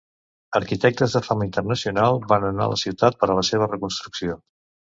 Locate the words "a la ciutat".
2.67-3.21